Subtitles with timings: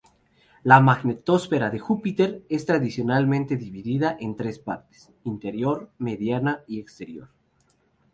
[0.63, 7.29] La magnetosfera de Júpiter es tradicionalmente dividida en tres partes: interior, mediana y exterior.